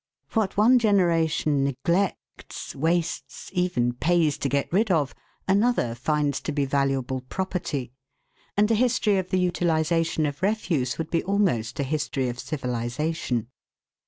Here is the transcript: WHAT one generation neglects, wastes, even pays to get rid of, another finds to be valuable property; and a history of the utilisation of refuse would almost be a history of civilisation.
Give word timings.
WHAT 0.33 0.57
one 0.57 0.79
generation 0.79 1.63
neglects, 1.63 2.75
wastes, 2.75 3.51
even 3.53 3.93
pays 3.93 4.39
to 4.39 4.49
get 4.49 4.73
rid 4.73 4.89
of, 4.89 5.13
another 5.47 5.93
finds 5.93 6.41
to 6.41 6.51
be 6.51 6.65
valuable 6.65 7.21
property; 7.29 7.93
and 8.57 8.71
a 8.71 8.73
history 8.73 9.19
of 9.19 9.29
the 9.29 9.37
utilisation 9.37 10.25
of 10.25 10.41
refuse 10.41 10.97
would 10.97 11.13
almost 11.25 11.75
be 11.77 11.83
a 11.83 11.85
history 11.85 12.29
of 12.29 12.39
civilisation. 12.39 13.51